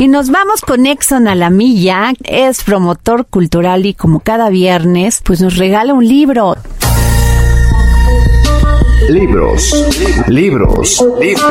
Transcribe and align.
Y 0.00 0.08
nos 0.08 0.30
vamos 0.30 0.62
con 0.62 0.86
Exxon 0.86 1.28
a 1.28 1.34
la 1.34 1.50
milla. 1.50 2.14
Es 2.24 2.64
promotor 2.64 3.26
cultural 3.26 3.84
y 3.84 3.92
como 3.92 4.20
cada 4.20 4.48
viernes, 4.48 5.20
pues 5.22 5.42
nos 5.42 5.58
regala 5.58 5.92
un 5.92 6.08
libro. 6.08 6.56
Libros, 9.10 9.74
libros, 10.26 11.04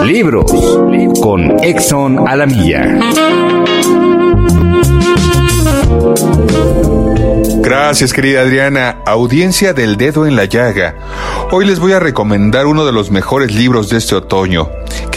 libros, 0.04 0.51
con 1.21 1.63
Exxon 1.63 2.27
a 2.27 2.35
la 2.35 2.47
milla. 2.47 2.99
Gracias, 7.62 8.13
querida 8.13 8.42
Adriana. 8.42 8.97
Audiencia 9.06 9.74
del 9.74 9.96
dedo 9.96 10.26
en 10.26 10.36
la 10.36 10.46
llaga. 10.46 10.96
Hoy 11.52 11.68
les 11.68 11.79
voy 11.79 11.92
a 11.92 12.00
recomendar 12.00 12.66
uno 12.66 12.84
de 12.84 12.92
los 12.92 13.12
mejores 13.12 13.54
libros 13.54 13.90
de 13.90 13.97
este 13.97 14.16
otoño, 14.16 14.70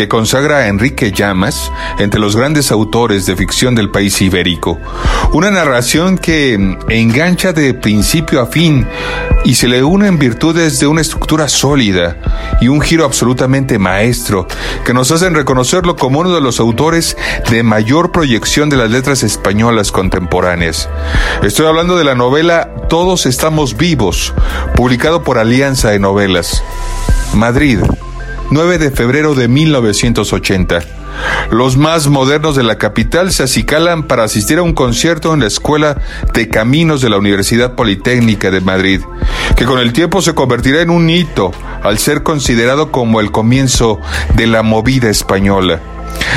consagra 0.08 0.58
a 0.58 0.68
Enrique 0.68 1.12
Llamas 1.12 1.70
entre 1.98 2.20
los 2.20 2.36
grandes 2.36 2.70
autores 2.70 3.26
de 3.26 3.36
ficción 3.36 3.74
del 3.74 3.90
país 3.90 4.20
ibérico. 4.20 4.78
Una 5.32 5.50
narración 5.50 6.18
que 6.18 6.54
engancha 6.88 7.52
de 7.52 7.74
principio 7.74 8.40
a 8.40 8.46
fin 8.46 8.86
y 9.44 9.54
se 9.54 9.68
le 9.68 9.82
une 9.82 10.06
en 10.06 10.18
virtudes 10.18 10.78
de 10.78 10.86
una 10.86 11.00
estructura 11.00 11.48
sólida 11.48 12.16
y 12.60 12.68
un 12.68 12.80
giro 12.80 13.04
absolutamente 13.04 13.78
maestro 13.78 14.46
que 14.84 14.94
nos 14.94 15.10
hacen 15.10 15.34
reconocerlo 15.34 15.96
como 15.96 16.20
uno 16.20 16.34
de 16.34 16.40
los 16.40 16.60
autores 16.60 17.16
de 17.50 17.62
mayor 17.62 18.12
proyección 18.12 18.70
de 18.70 18.76
las 18.76 18.90
letras 18.90 19.22
españolas 19.22 19.90
contemporáneas. 19.90 20.88
Estoy 21.42 21.66
hablando 21.66 21.96
de 21.96 22.04
la 22.04 22.14
novela 22.14 22.70
Todos 22.88 23.26
estamos 23.26 23.76
vivos, 23.76 24.34
publicado 24.76 25.22
por 25.22 25.38
Alianza 25.38 25.90
de 25.90 25.98
Novelas. 25.98 26.62
Madrid, 27.34 27.80
9 28.52 28.76
de 28.76 28.90
febrero 28.90 29.34
de 29.34 29.48
1980. 29.48 30.80
Los 31.50 31.76
más 31.76 32.08
modernos 32.08 32.54
de 32.54 32.62
la 32.62 32.76
capital 32.76 33.32
se 33.32 33.44
acicalan 33.44 34.02
para 34.02 34.24
asistir 34.24 34.58
a 34.58 34.62
un 34.62 34.74
concierto 34.74 35.32
en 35.32 35.40
la 35.40 35.46
Escuela 35.46 36.00
de 36.34 36.48
Caminos 36.48 37.00
de 37.00 37.08
la 37.08 37.18
Universidad 37.18 37.74
Politécnica 37.74 38.50
de 38.50 38.60
Madrid, 38.60 39.00
que 39.56 39.64
con 39.64 39.78
el 39.78 39.92
tiempo 39.92 40.20
se 40.20 40.34
convertirá 40.34 40.82
en 40.82 40.90
un 40.90 41.08
hito 41.08 41.52
al 41.82 41.98
ser 41.98 42.22
considerado 42.22 42.92
como 42.92 43.20
el 43.20 43.30
comienzo 43.30 44.00
de 44.34 44.46
la 44.46 44.62
movida 44.62 45.08
española. 45.08 45.80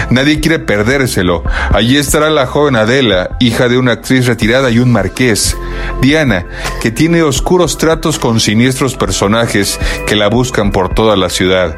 Nadie 0.10 0.40
quiere 0.40 0.60
perdérselo. 0.60 1.44
Allí 1.72 1.98
estará 1.98 2.30
la 2.30 2.46
joven 2.46 2.76
Adela, 2.76 3.32
hija 3.40 3.68
de 3.68 3.78
una 3.78 3.94
actriz 3.94 4.28
retirada 4.28 4.70
y 4.72 4.80
un 4.80 4.92
marqués. 4.92 5.58
Diana, 6.02 6.46
que 6.82 6.92
tiene 6.92 7.24
oscuros 7.24 7.78
tratos 7.78 8.20
con 8.20 8.40
siniestros 8.40 8.96
personajes 8.96 9.80
que 10.08 10.16
la 10.16 10.28
buscan 10.28 10.72
por 10.72 10.94
toda 10.94 11.16
la 11.16 11.30
ciudad. 11.30 11.76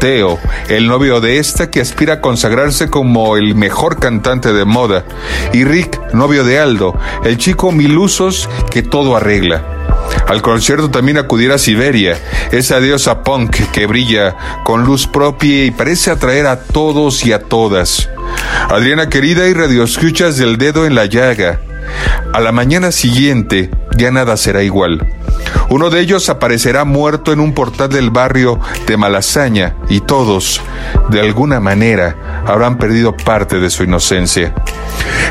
Teo, 0.00 0.38
el 0.68 0.88
novio 0.88 1.20
de 1.20 1.38
esta 1.38 1.70
que 1.70 1.80
aspira 1.80 2.14
a 2.14 2.20
consagrarse 2.20 2.88
como 2.88 3.36
el 3.36 3.54
mejor 3.54 3.98
cantante 3.98 4.52
de 4.52 4.64
moda. 4.64 5.04
Y 5.52 5.64
Rick, 5.64 6.12
novio 6.12 6.44
de 6.44 6.58
Aldo, 6.58 6.98
el 7.24 7.38
chico 7.38 7.72
milusos 7.72 8.48
que 8.70 8.82
todo 8.82 9.16
arregla. 9.16 9.75
Al 10.26 10.42
concierto 10.42 10.90
también 10.90 11.18
acudirá 11.18 11.56
Siberia, 11.56 12.18
esa 12.50 12.80
diosa 12.80 13.22
punk 13.22 13.70
que 13.72 13.86
brilla 13.86 14.36
con 14.64 14.84
luz 14.84 15.06
propia 15.06 15.64
y 15.64 15.70
parece 15.70 16.10
atraer 16.10 16.46
a 16.46 16.60
todos 16.60 17.24
y 17.24 17.32
a 17.32 17.40
todas. 17.40 18.10
Adriana 18.68 19.08
querida 19.08 19.46
y 19.46 19.54
radioescuchas 19.54 20.36
del 20.36 20.58
dedo 20.58 20.84
en 20.84 20.96
la 20.96 21.06
llaga. 21.06 21.60
A 22.32 22.40
la 22.40 22.50
mañana 22.50 22.90
siguiente 22.90 23.70
ya 23.96 24.10
nada 24.10 24.36
será 24.36 24.64
igual. 24.64 25.06
Uno 25.68 25.90
de 25.90 26.00
ellos 26.00 26.28
aparecerá 26.28 26.84
muerto 26.84 27.32
en 27.32 27.40
un 27.40 27.52
portal 27.52 27.88
del 27.88 28.10
barrio 28.10 28.60
de 28.86 28.96
Malasaña 28.96 29.76
y 29.88 30.00
todos, 30.00 30.60
de 31.10 31.20
alguna 31.20 31.60
manera, 31.60 32.44
habrán 32.46 32.78
perdido 32.78 33.16
parte 33.16 33.58
de 33.58 33.70
su 33.70 33.84
inocencia. 33.84 34.54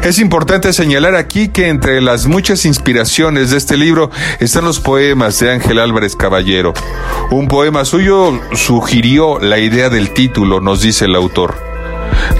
Es 0.04 0.20
importante 0.20 0.74
señalar 0.74 1.16
aquí 1.16 1.50
que 1.50 1.70
entre 1.70 2.02
las 2.02 2.28
muchas 2.28 2.66
inspiraciones 2.66 3.52
de 3.52 3.58
este 3.58 3.78
libro 3.78 4.12
están 4.40 4.66
los 4.66 4.80
poemas 4.80 5.40
de 5.40 5.52
Ángel 5.52 5.80
Álvarez 5.80 6.16
Caballero. 6.16 6.74
Un 7.31 7.48
poema 7.48 7.86
suyo 7.86 8.40
sugirió 8.54 9.40
la 9.40 9.58
idea 9.58 9.90
del 9.90 10.12
título, 10.12 10.62
nos 10.62 10.81
dice 10.81 11.06
el 11.06 11.16
autor. 11.16 11.75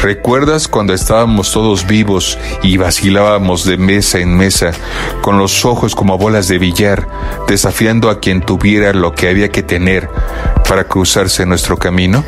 ¿Recuerdas 0.02 0.68
cuando 0.68 0.94
estábamos 0.94 1.52
todos 1.52 1.88
vivos 1.88 2.38
y 2.64 2.78
vacilábamos 2.78 3.66
de 3.66 3.78
mesa 3.78 4.20
en 4.20 4.36
mesa, 4.36 4.72
con 5.22 5.38
los 5.38 5.66
ojos 5.66 5.96
como 5.96 6.18
bolas 6.18 6.48
de 6.48 6.58
billar, 6.58 7.08
desafiando 7.48 8.10
a 8.10 8.20
quien 8.20 8.42
tuviera 8.42 8.94
lo 8.94 9.14
que 9.14 9.30
había 9.30 9.50
que 9.50 9.64
tener 9.64 10.10
para 10.68 10.86
cruzarse 10.86 11.46
nuestro 11.46 11.78
camino? 11.78 12.24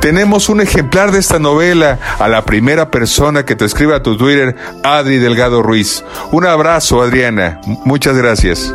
Tenemos 0.00 0.48
un 0.48 0.60
ejemplar 0.60 1.12
de 1.12 1.18
esta 1.18 1.38
novela 1.38 1.98
a 2.18 2.28
la 2.28 2.44
primera 2.44 2.90
persona 2.90 3.44
que 3.44 3.56
te 3.56 3.64
escriba 3.64 3.96
a 3.96 4.02
tu 4.02 4.16
Twitter, 4.16 4.56
Adri 4.82 5.18
Delgado 5.18 5.62
Ruiz. 5.62 6.04
Un 6.32 6.46
abrazo, 6.46 7.02
Adriana. 7.02 7.60
Muchas 7.84 8.16
gracias. 8.16 8.72